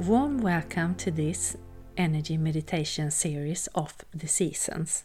[0.00, 1.58] Warm welcome to this
[1.94, 5.04] energy meditation series of the seasons.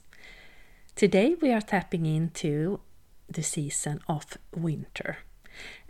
[0.96, 2.80] Today we are tapping into
[3.30, 5.18] the season of winter.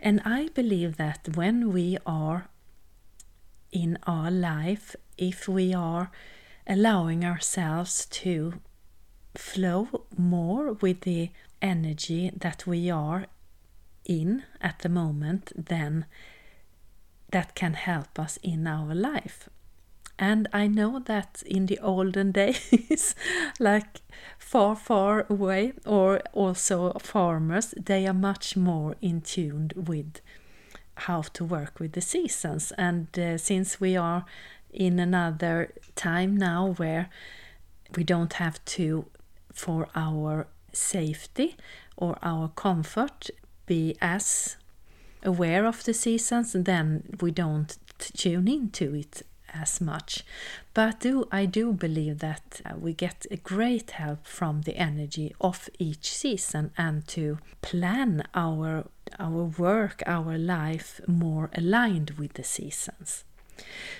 [0.00, 2.48] And I believe that when we are
[3.70, 6.10] in our life, if we are
[6.66, 8.54] allowing ourselves to
[9.36, 11.30] flow more with the
[11.62, 13.26] energy that we are
[14.04, 16.06] in at the moment, then
[17.36, 19.50] that can help us in our life.
[20.18, 23.14] And I know that in the olden days,
[23.60, 24.00] like
[24.38, 30.22] far, far away, or also farmers, they are much more in tune with
[31.06, 32.72] how to work with the seasons.
[32.78, 34.24] And uh, since we are
[34.72, 37.10] in another time now where
[37.94, 39.04] we don't have to,
[39.52, 41.54] for our safety
[41.98, 43.28] or our comfort,
[43.66, 44.56] be as
[45.26, 50.22] aware of the seasons, then we don't tune into it as much.
[50.74, 55.34] But do I do believe that uh, we get a great help from the energy
[55.40, 58.86] of each season and to plan our
[59.18, 63.24] our work, our life more aligned with the seasons.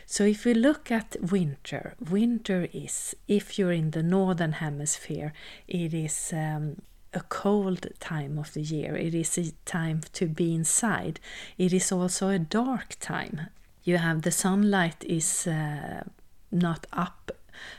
[0.04, 5.32] So if we look at winter, winter is if you're in the northern hemisphere,
[5.66, 6.82] it is um,
[7.16, 8.94] a cold time of the year.
[8.94, 11.18] It is a time to be inside.
[11.58, 13.48] It is also a dark time.
[13.84, 16.04] You have the sunlight is uh,
[16.52, 17.32] not up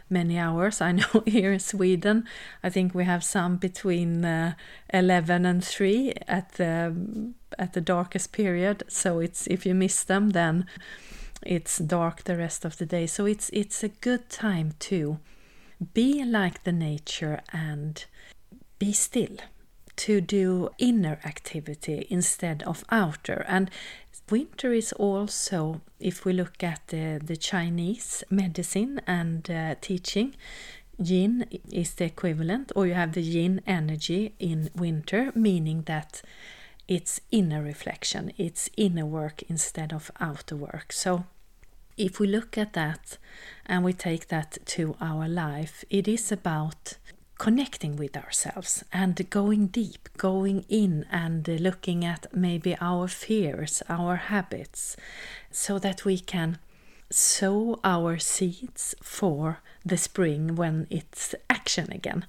[0.10, 0.82] many hours.
[0.82, 2.26] I know here in Sweden,
[2.64, 4.54] I think we have some between uh,
[4.94, 6.96] 11 and 3 at the
[7.60, 8.84] at the darkest period.
[8.88, 10.66] So it's if you miss them, then
[11.46, 13.08] it's dark the rest of the day.
[13.08, 15.20] So it's it's a good time to
[15.94, 18.06] be like the nature and
[18.80, 19.38] be still
[19.98, 23.44] to do inner activity instead of outer.
[23.48, 23.70] And
[24.30, 30.36] winter is also if we look at the, the chinese medicine and uh, teaching
[30.98, 36.22] yin is the equivalent or you have the yin energy in winter meaning that
[36.88, 40.92] it's inner reflection it's inner work instead of outer work.
[40.92, 41.26] So
[41.98, 43.18] if we look at that
[43.66, 46.98] and we take that to our life it is about
[47.38, 54.16] connecting with ourselves and going deep, going in and looking at maybe our fears, our
[54.16, 54.98] habits,
[55.52, 56.58] so that we can
[57.10, 62.26] sow our seeds for the spring when it's action again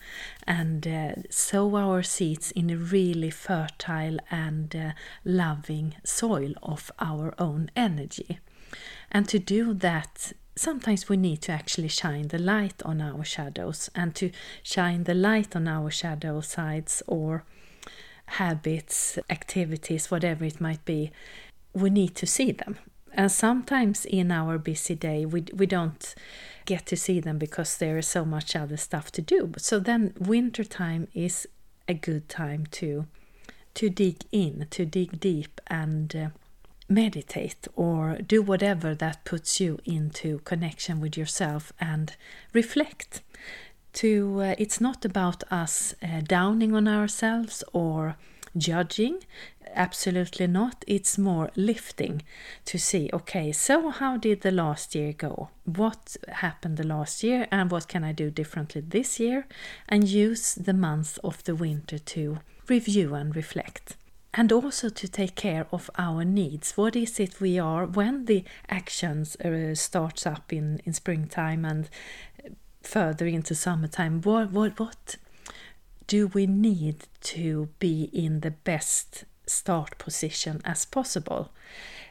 [0.47, 4.93] and uh, sow our seeds in a really fertile and uh,
[5.25, 8.39] loving soil of our own energy.
[9.11, 13.89] And to do that sometimes we need to actually shine the light on our shadows
[13.95, 14.31] and to
[14.63, 17.45] shine the light on our shadow sides or
[18.27, 21.11] habits, activities, whatever it might be,
[21.73, 22.79] we need to see them.
[23.13, 26.15] And sometimes in our busy day, we, we don't
[26.67, 29.53] get to see them because there is so much other stuff to do.
[29.57, 31.49] So then, winter time is
[31.87, 33.07] a good time to
[33.75, 36.29] to dig in, to dig deep, and uh,
[36.89, 42.15] meditate or do whatever that puts you into connection with yourself and
[42.53, 43.21] reflect
[43.93, 48.17] to uh, it's not about us uh, downing on ourselves or
[48.57, 49.19] judging
[49.75, 50.83] absolutely not.
[50.87, 52.23] It's more lifting
[52.65, 55.51] to see okay so how did the last year go?
[55.65, 59.47] What happened the last year and what can i do differently this year?
[59.89, 62.39] And use the month of the winter to
[62.69, 63.97] review and reflect
[64.39, 66.77] and also to take care of our needs.
[66.77, 71.91] What is it we are when the actions uh, starts up in, in springtime and
[72.81, 74.21] further into summertime?
[74.23, 75.17] What what what
[76.07, 81.51] do we need to be in the best start position as possible?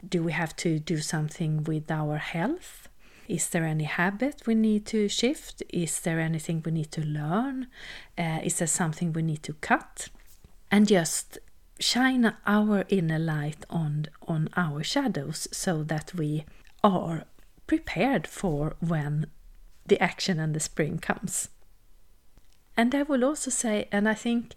[0.08, 2.90] Do we have to do something with our health?
[3.30, 5.64] Is there any habit we need to shift?
[5.70, 7.68] Is there anything we need to learn?
[8.18, 10.10] Uh, is there something we need to cut?
[10.70, 11.40] And just
[11.80, 16.46] shine our inner light on on our shadows so that we
[16.84, 17.26] are
[17.66, 19.28] prepared for when
[19.86, 21.50] the action and the spring comes.
[22.76, 24.54] And I will also say, and I think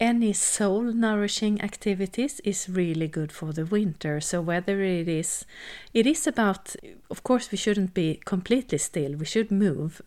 [0.00, 4.20] any soul nourishing activities is really good for the winter.
[4.20, 5.44] So whether it is,
[5.92, 6.74] it is about,
[7.10, 9.16] of course, we shouldn't be completely still.
[9.16, 10.02] We should move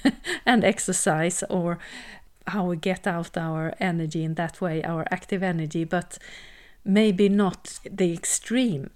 [0.46, 1.78] and exercise or
[2.46, 6.18] how we get out our energy in that way, our active energy, but
[6.84, 8.90] maybe not the extreme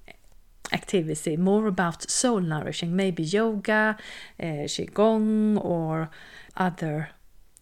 [0.72, 3.96] activity, more about soul nourishing, maybe yoga,
[4.40, 6.10] uh, qigong, or
[6.56, 7.10] other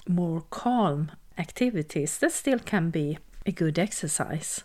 [0.08, 4.64] more calm activities that still can be a good exercise.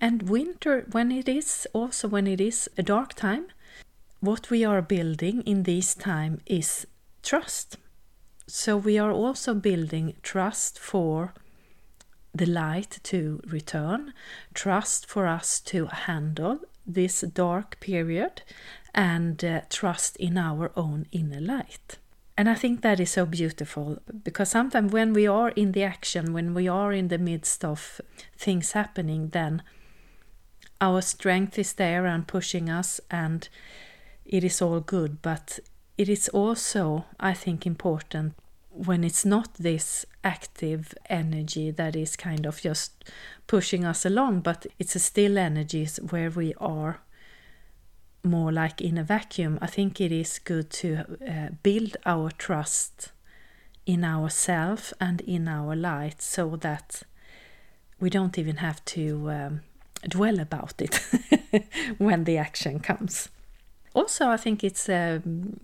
[0.00, 3.46] And winter, when it is also when it is a dark time,
[4.20, 6.86] what we are building in this time is
[7.22, 7.76] trust.
[8.46, 11.34] So we are also building trust for
[12.34, 14.12] the light to return,
[14.52, 18.42] trust for us to handle this dark period,
[18.94, 21.98] and uh, trust in our own inner light.
[22.36, 26.32] And I think that is so beautiful because sometimes when we are in the action,
[26.32, 28.00] when we are in the midst of
[28.36, 29.62] things happening, then
[30.80, 33.48] our strength is there and pushing us, and
[34.24, 35.22] it is all good.
[35.22, 35.60] But
[35.96, 38.34] it is also, I think, important
[38.70, 43.04] when it's not this active energy that is kind of just
[43.46, 47.00] pushing us along, but it's a still energy where we are
[48.24, 53.12] more like in a vacuum, I think it is good to uh, build our trust
[53.86, 57.02] in ourselves and in our light so that
[58.00, 59.60] we don't even have to um,
[60.08, 60.96] dwell about it
[61.98, 63.28] when the action comes.
[63.94, 65.60] Also, I think it's um,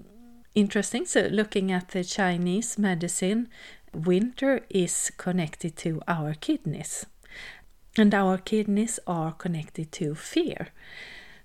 [0.55, 1.07] interesting.
[1.07, 3.49] So, looking at the Chinese medicine,
[3.93, 7.07] winter is connected to our kidneys,
[7.97, 10.69] and our kidneys are connected to fear.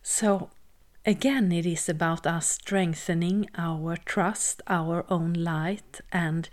[0.02, 0.50] So,
[1.08, 6.50] Again, it is about us strengthening our trust, our own light, and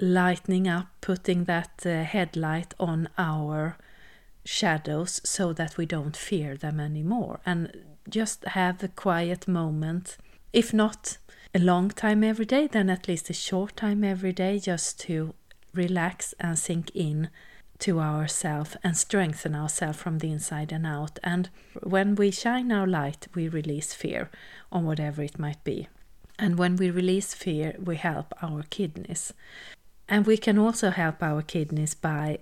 [0.00, 3.76] lightening up, putting that uh, headlight on our
[4.46, 7.40] shadows so that we don't fear them anymore.
[7.44, 10.16] And just have a quiet moment,
[10.52, 11.18] if not
[11.54, 15.34] a long time every day, then at least a short time every day, just to
[15.74, 17.30] relax and sink in
[17.80, 21.18] to ourselves and strengthen ourselves from the inside and out.
[21.22, 21.48] And
[21.82, 24.30] when we shine our light, we release fear
[24.70, 25.88] on whatever it might be.
[26.38, 29.32] And when we release fear, we help our kidneys.
[30.08, 32.38] And we can also help our kidneys by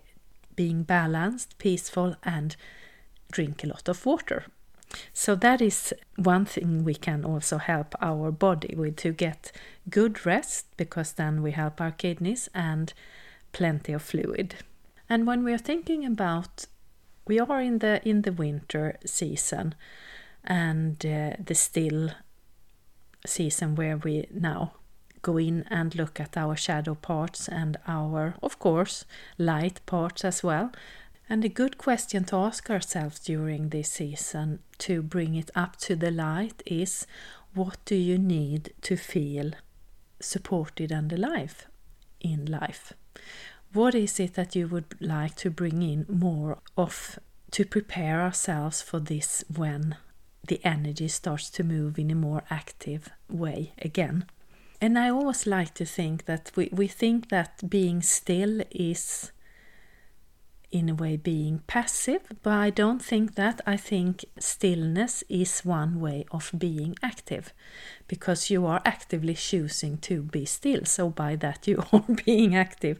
[0.57, 2.57] being balanced, peaceful, and
[3.31, 4.47] drink a lot of water.
[5.13, 9.53] So that is one thing we can also help our body with to get
[9.91, 12.93] good rest because then we help our kidneys and
[13.53, 14.57] plenty of fluid.
[15.09, 16.67] And when we are thinking about,
[17.27, 19.75] we are in the in the winter season,
[20.45, 22.11] and uh, the still
[23.27, 24.73] season where we now
[25.23, 29.05] go in and look at our shadow parts and our, of course,
[29.37, 30.71] light parts as well.
[31.31, 35.95] And a good question to ask ourselves during this season to bring it up to
[35.95, 37.07] the light is
[37.53, 39.51] what do you need to feel
[40.21, 41.67] supported and alive
[42.21, 42.95] in life?
[43.75, 47.19] What is it that you would like to bring in more of
[47.51, 49.97] to prepare ourselves for this when
[50.47, 54.25] the energy starts to move in a more active way again?
[54.81, 59.33] And I always like to think that we, we think that being still is
[60.71, 63.61] in a way being passive, but I don't think that.
[63.67, 67.53] I think stillness is one way of being active
[68.07, 70.85] because you are actively choosing to be still.
[70.85, 72.99] So by that you are being active.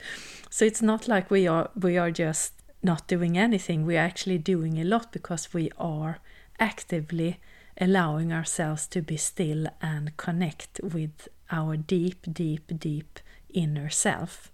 [0.51, 3.85] So it's not like we are we are just not doing anything.
[3.85, 6.21] We are actually doing a lot because we are
[6.59, 7.39] actively
[7.81, 14.51] allowing ourselves to be still and connect with our deep, deep, deep inner self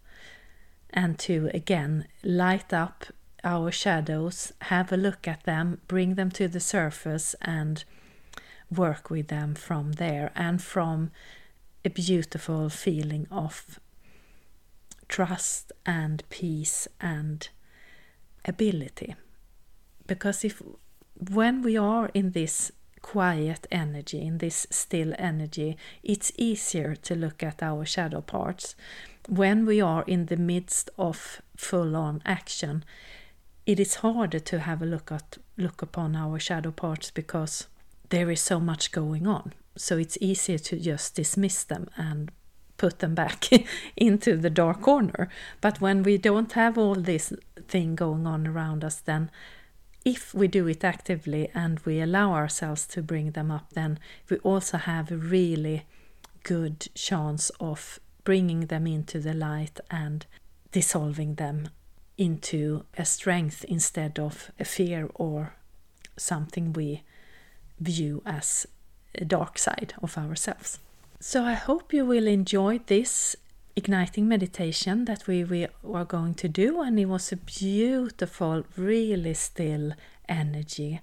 [0.95, 3.07] and to again light up
[3.43, 7.85] our shadows, have a look at them, bring them to the surface, and
[8.75, 11.11] work with them from there and from
[11.85, 13.79] a beautiful feeling of
[15.09, 17.49] trust and peace and
[18.47, 19.15] ability.
[20.07, 20.63] Because if
[21.31, 22.73] when we are in this
[23.03, 28.75] quiet energy, in this still energy, it's easier to look at our shadow parts
[29.29, 32.85] when we are in the midst of full on action,
[33.67, 37.69] it is harder to have a look at look upon our shadow parts because
[38.11, 39.53] there is so much going on.
[39.77, 42.31] So it's easier to just dismiss them and
[42.77, 43.49] put them back
[43.97, 45.29] into the dark corner.
[45.61, 47.33] But when we don't have all this
[47.69, 49.31] thing going on around us, then
[50.05, 54.37] if we do it actively and we allow ourselves to bring them up, then we
[54.39, 55.87] also have a really
[56.43, 60.27] good chance of bringing them into the light and
[60.73, 61.69] dissolving them
[62.17, 65.55] into a strength instead of a fear or
[66.17, 67.03] something we
[67.79, 68.67] view as
[69.15, 70.79] a dark side of ourselves.
[71.21, 73.37] So I hope you will enjoy this
[73.77, 79.35] igniting meditation that we, we are going to do and it was a beautiful really
[79.35, 79.93] still
[80.29, 81.01] energy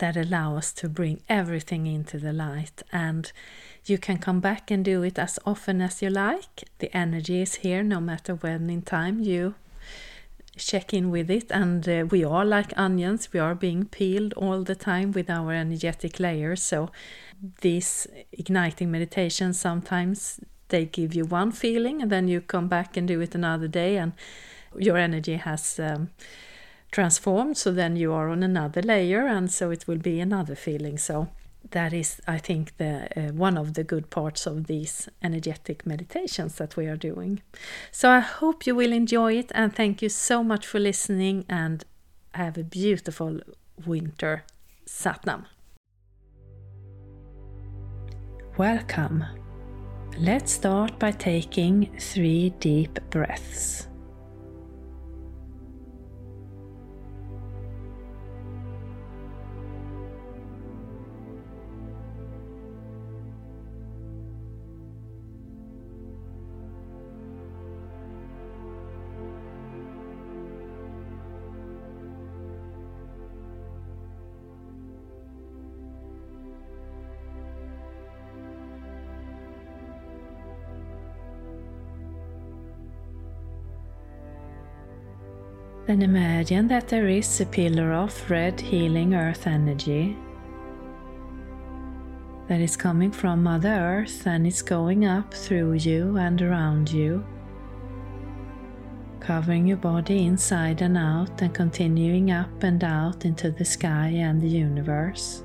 [0.00, 2.82] that allow us to bring everything into the light.
[2.92, 3.30] And
[3.86, 6.64] you can come back and do it as often as you like.
[6.78, 9.54] The energy is here no matter when in time you
[10.56, 11.50] check in with it.
[11.50, 13.32] And uh, we are like onions.
[13.32, 16.62] We are being peeled all the time with our energetic layers.
[16.62, 16.90] So
[17.62, 23.08] these igniting meditations sometimes they give you one feeling and then you come back and
[23.08, 23.96] do it another day.
[23.96, 24.12] And
[24.78, 26.10] your energy has um,
[26.90, 30.98] transformed so then you are on another layer and so it will be another feeling.
[30.98, 31.28] So
[31.70, 36.54] that is i think the uh, one of the good parts of these energetic meditations
[36.56, 37.42] that we are doing.
[37.90, 41.84] So i hope you will enjoy it and thank you so much for listening and
[42.32, 43.40] have a beautiful
[43.86, 44.44] winter.
[44.86, 45.44] Satnam.
[48.56, 49.24] Welcome.
[50.18, 53.89] Let's start by taking three deep breaths
[85.90, 90.16] Then imagine that there is a pillar of red healing earth energy
[92.46, 97.24] that is coming from Mother Earth and is going up through you and around you,
[99.18, 104.40] covering your body inside and out and continuing up and out into the sky and
[104.40, 105.42] the universe.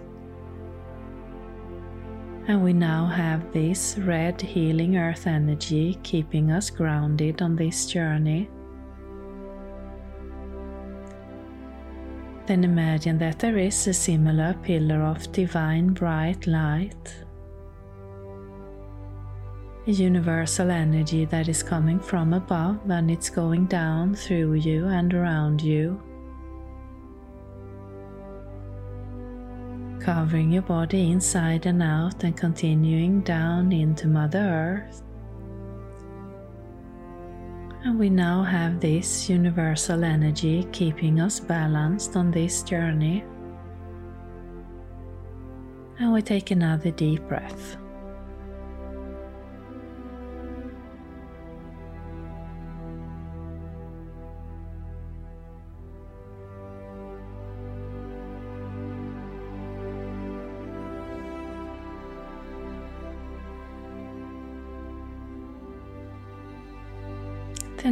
[2.48, 8.48] And we now have this red healing earth energy keeping us grounded on this journey.
[12.48, 17.26] Then imagine that there is a similar pillar of divine bright light,
[19.88, 25.12] a universal energy that is coming from above and it's going down through you and
[25.12, 26.00] around you,
[30.00, 35.02] covering your body inside and out and continuing down into Mother Earth.
[37.86, 43.24] And we now have this universal energy keeping us balanced on this journey.
[46.00, 47.78] And we take another deep breath.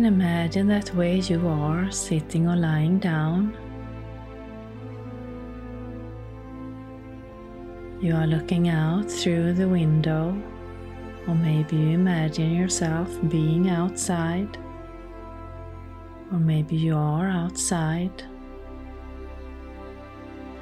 [0.03, 3.55] Imagine that where you are, sitting or lying down,
[8.01, 10.37] you are looking out through the window,
[11.25, 14.57] or maybe you imagine yourself being outside,
[16.33, 18.23] or maybe you are outside,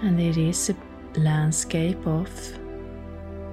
[0.03, 2.29] and it is a landscape of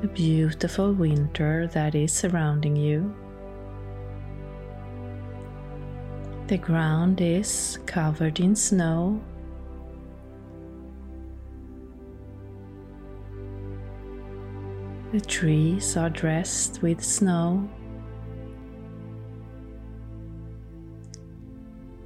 [0.03, 3.15] a beautiful winter that is surrounding you.
[6.49, 9.21] The ground is covered in snow.
[15.13, 17.69] The trees are dressed with snow.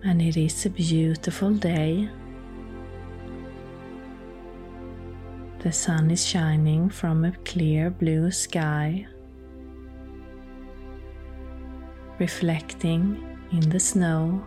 [0.03, 2.09] And it is a beautiful day.
[5.61, 9.07] The sun is shining from a clear blue sky,
[12.19, 14.43] reflecting in the snow,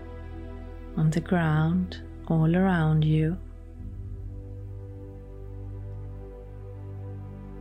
[0.98, 3.38] on the ground, all around you.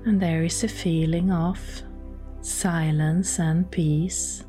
[0.07, 1.59] And there is a feeling of
[2.41, 4.45] silence and peace.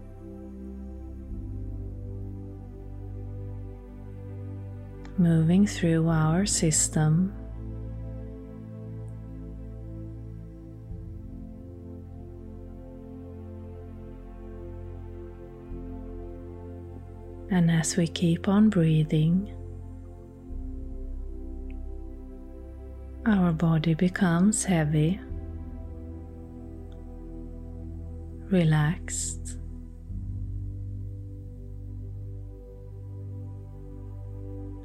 [5.18, 7.34] Moving through our system
[17.52, 19.54] And as we keep on breathing,
[23.26, 25.20] our body becomes heavy,
[28.50, 29.58] relaxed.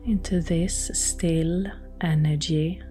[0.05, 1.67] Into this still
[2.00, 2.83] energy.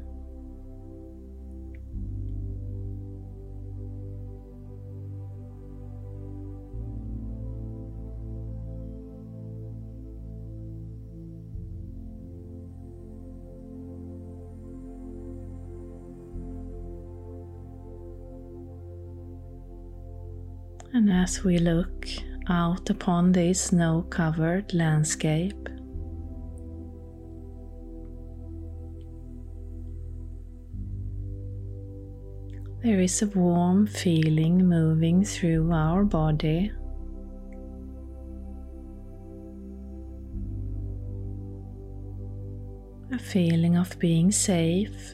[20.92, 22.08] And as we look
[22.50, 25.70] out upon this snow covered landscape,
[32.82, 36.72] There is a warm feeling moving through our body.
[43.12, 45.14] A feeling of being safe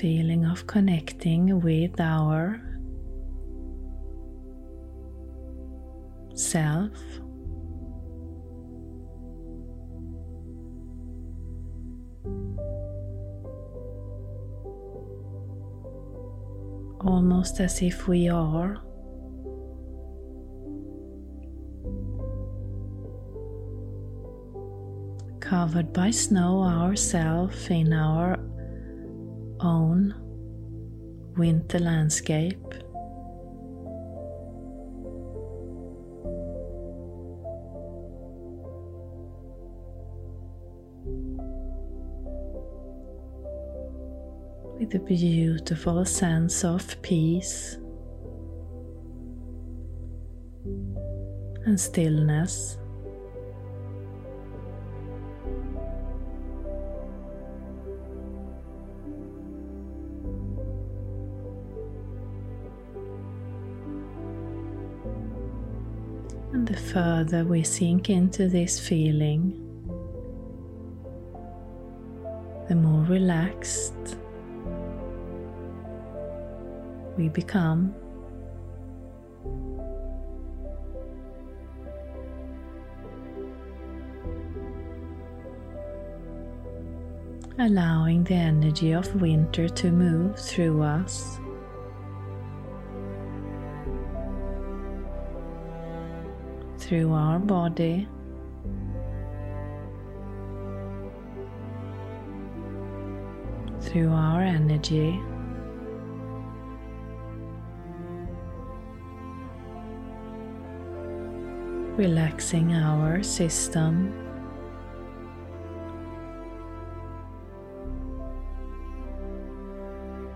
[0.00, 2.58] feeling of connecting with our
[6.34, 6.96] self.
[17.02, 18.78] Almost as if we are
[25.40, 28.38] covered by snow ourselves in our
[29.62, 30.14] own
[31.36, 32.56] winter landscape.
[44.80, 47.76] with a beautiful sense of peace
[51.66, 52.79] and stillness.
[67.20, 69.52] Further we sink into this feeling,
[72.66, 74.16] the more relaxed
[77.18, 77.94] we become.
[87.58, 91.38] Allowing the energy of winter to move through us.
[96.90, 98.08] Through our body.
[103.80, 105.22] Through our energy.
[111.96, 114.12] relaxing our system.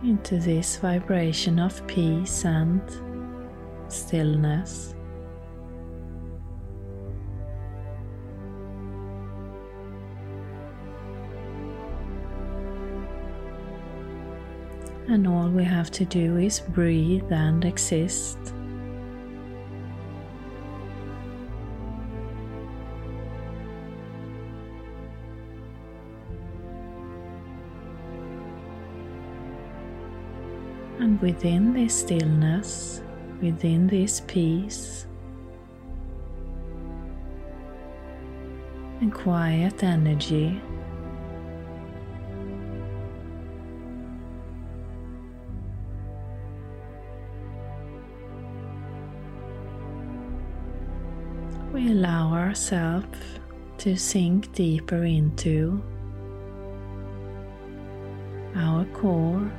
[0.04, 2.80] Into this vibration of peace and
[3.88, 4.94] stillness.
[15.14, 18.36] And all we have to do is breathe and exist.
[30.98, 33.00] And within this stillness,
[33.40, 35.06] within this peace
[39.00, 40.60] and quiet energy,
[52.54, 53.18] ourselves
[53.78, 55.82] to sink deeper into
[58.54, 59.50] our core.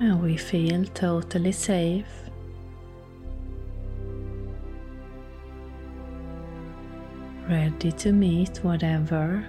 [0.00, 2.06] and we feel totally safe.
[7.48, 9.44] Ready to meet whatever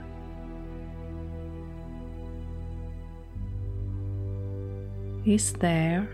[5.25, 6.07] is there.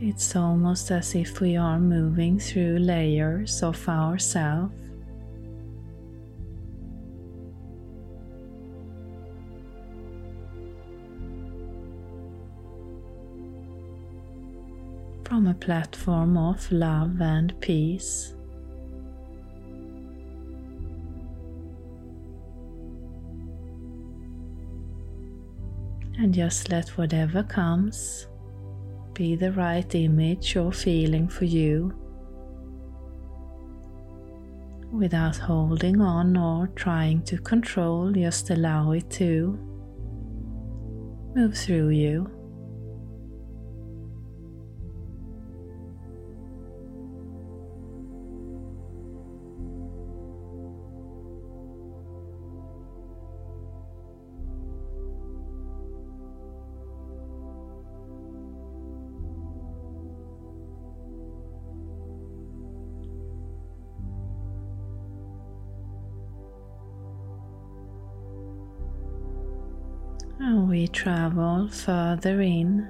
[0.00, 4.70] It's almost as if we are moving through layers of ourself.
[15.24, 18.34] From a platform of love and peace.
[26.24, 28.28] And just let whatever comes
[29.12, 31.92] be the right image or feeling for you
[34.90, 39.58] without holding on or trying to control, just allow it to
[41.36, 42.26] move through you.
[70.94, 72.86] Travel further in.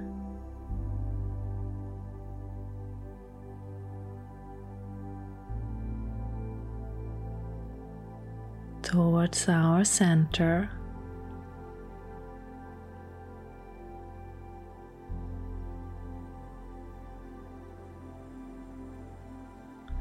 [8.83, 10.69] Towards our center.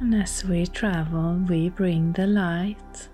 [0.01, 3.09] And as we travel, we bring the light.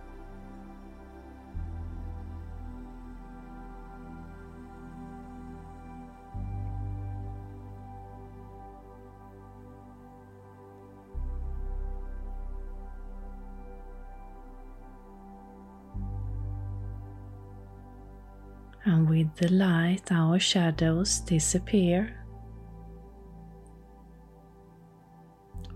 [18.90, 22.16] And with the light, our shadows disappear.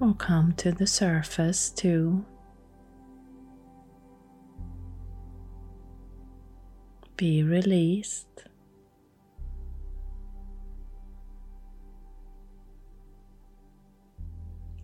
[0.01, 2.25] or come to the surface to
[7.17, 8.27] be released.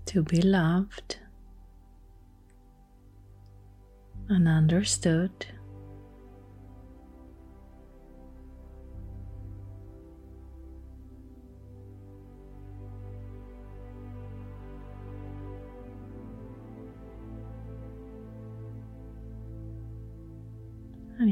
[0.07, 1.19] To be loved
[4.29, 5.47] and understood.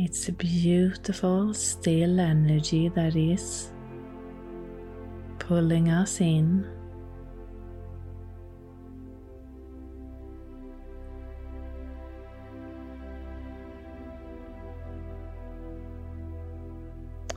[0.09, 3.71] It's a beautiful, still energy that is
[5.39, 6.67] pulling us in.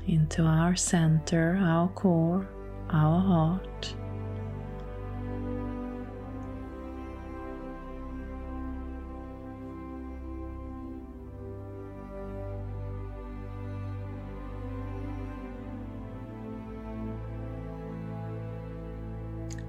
[0.08, 2.48] Into our center, our core,
[2.90, 3.96] our heart.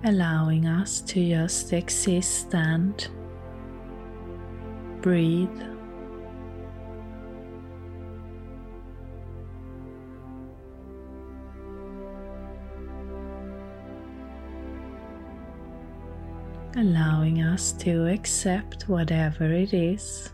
[0.04, 3.08] Allowing us to just exist and
[5.00, 5.48] breathe.
[16.74, 20.30] Allowing us to accept whatever it is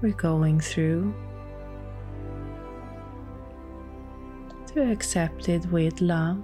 [0.00, 1.14] we're going through,
[4.74, 6.42] to accept it with love.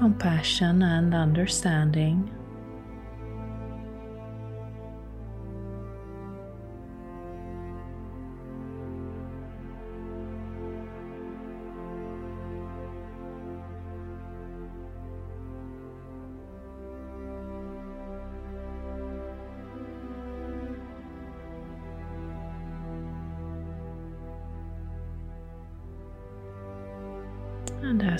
[0.00, 2.39] Compassion and understanding.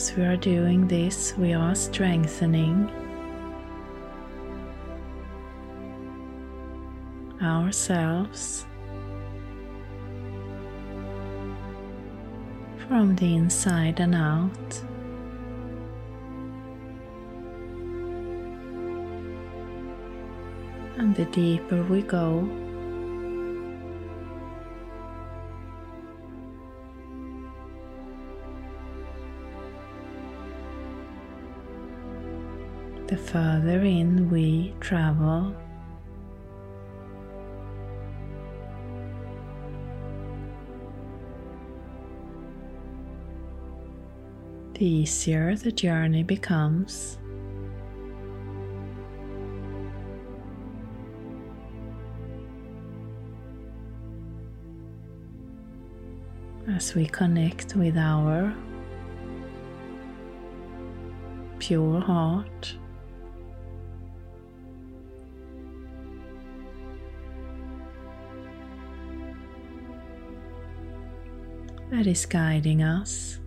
[0.01, 2.89] As we are doing this, we are strengthening
[7.43, 8.65] ourselves
[12.89, 14.83] from the inside and out.
[20.97, 22.49] And the deeper we go,
[33.11, 35.53] the further in we travel.
[44.75, 47.19] The easier the journey becomes.
[56.69, 58.55] As we connect with our
[61.59, 62.77] pure heart.
[71.91, 73.39] That is guiding us.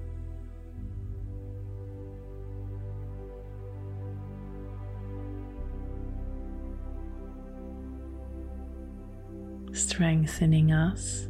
[9.72, 11.28] Strengthening us.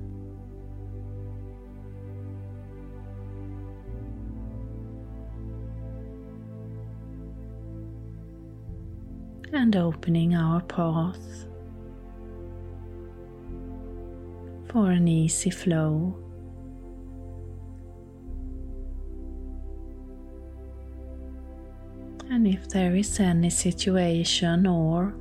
[9.53, 11.45] And opening our path
[14.69, 16.22] for an easy flow
[22.45, 25.13] if there is any situation or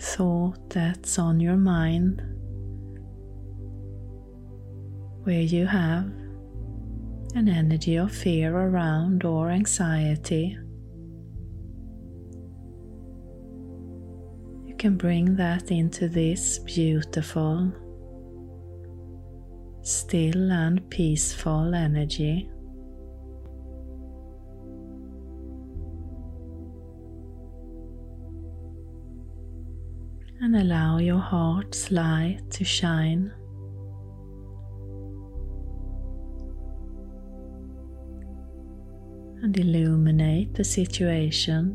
[0.00, 2.22] thought that's on your mind
[5.24, 6.06] where you have
[7.34, 10.58] an energy of fear around or anxiety.
[14.80, 17.70] Can bring that into this beautiful,
[19.82, 22.48] still and peaceful energy.
[30.40, 33.32] And allow your heart's light to shine.
[39.42, 41.74] and illuminate the situation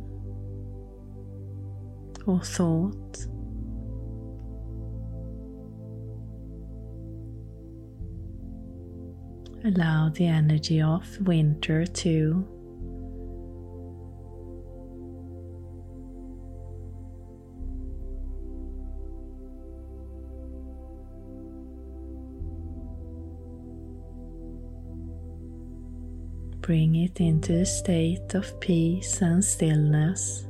[2.25, 3.27] or thought.
[9.63, 12.47] Allow the energy of winter to
[26.61, 30.45] bring it into a state of peace and stillness.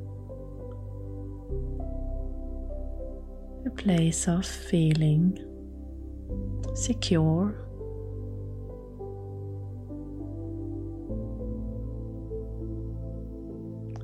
[3.78, 5.38] Place of feeling
[6.74, 7.56] secure.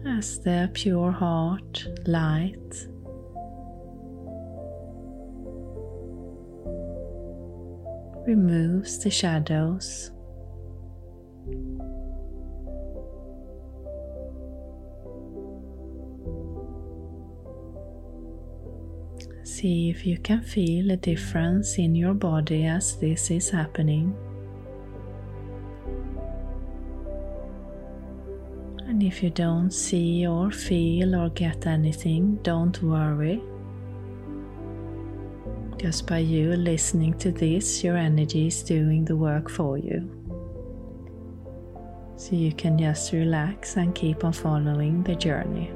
[0.05, 2.87] As the pure heart light
[8.27, 10.11] removes the shadows
[19.51, 24.15] See if you can feel a difference in your body as this is happening.
[28.87, 33.43] And if you don't see or feel or get anything, don't worry.
[35.77, 40.09] Just by you listening to this, your energy is doing the work for you.
[42.15, 45.71] So you can just relax and keep on following the journey.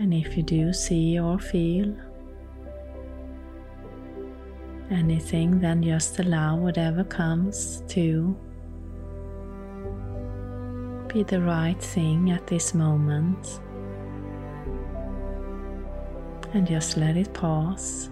[0.00, 1.94] And if you do see or feel
[4.90, 8.34] anything, then just allow whatever comes to
[11.12, 13.60] be the right thing at this moment.
[16.54, 18.08] And just let it pass.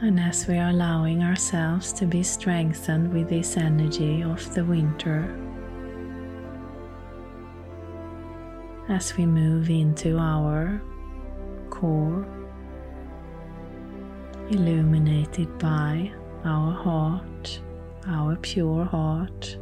[0.00, 5.36] And as we are allowing ourselves to be strengthened with this energy of the winter,
[8.88, 10.80] as we move into our
[11.68, 12.24] core,
[14.50, 16.12] illuminated by
[16.44, 17.60] our heart,
[18.06, 19.58] our pure heart.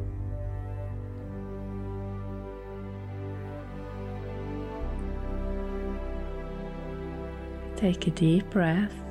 [7.75, 9.06] Take a deep breath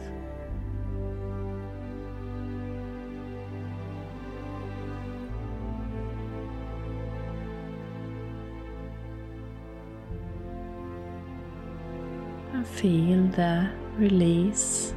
[12.85, 13.67] feel the
[13.97, 14.93] release.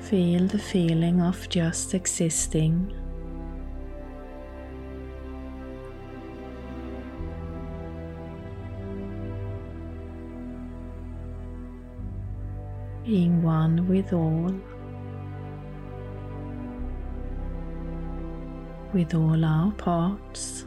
[0.00, 2.92] Feel the feeling of just existing.
[13.04, 14.52] Being one with all,
[18.92, 20.66] with all our parts,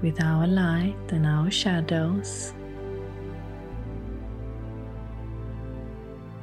[0.00, 2.54] with our light and our shadows.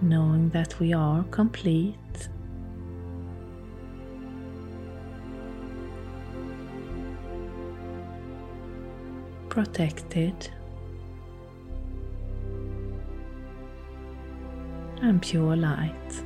[0.06, 2.30] Knowing that we are complete.
[9.50, 10.50] Protected
[15.02, 16.25] and pure light.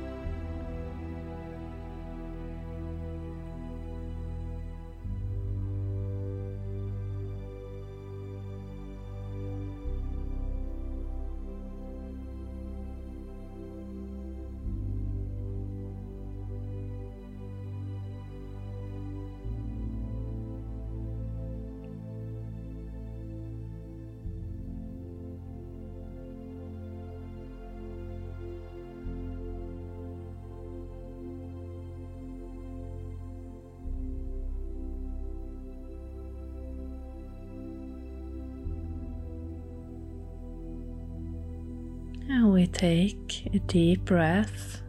[42.60, 44.82] We take a deep breath.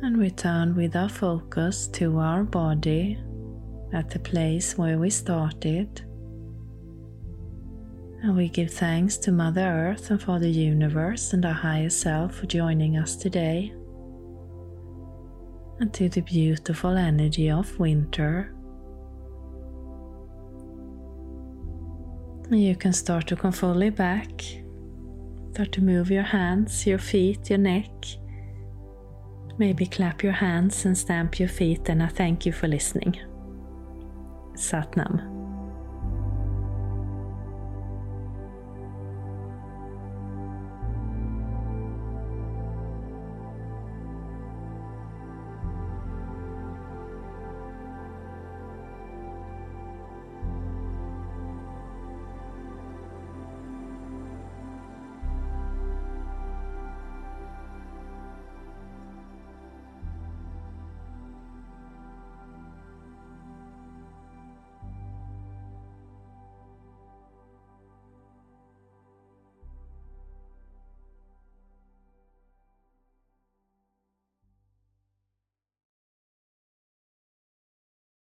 [0.00, 3.18] And we turn with our focus to our body
[3.92, 6.00] at the place where we started.
[8.22, 12.36] And we give thanks to Mother Earth and for the universe and our higher self
[12.36, 13.72] for joining us today.
[15.80, 18.54] And to the beautiful energy of winter.
[22.50, 24.42] You can start to come fully back.
[25.52, 27.90] Start to move your hands, your feet, your neck
[29.58, 33.18] Maybe clap your hands and stamp your feet, and I thank you for listening.
[34.54, 35.37] Satnam.